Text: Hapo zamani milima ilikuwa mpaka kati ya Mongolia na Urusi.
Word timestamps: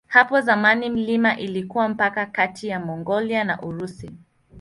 Hapo 0.07 0.41
zamani 0.41 0.89
milima 0.89 1.37
ilikuwa 1.37 1.89
mpaka 1.89 2.25
kati 2.25 2.67
ya 2.67 2.79
Mongolia 2.79 3.43
na 3.43 3.61
Urusi. 3.61 4.11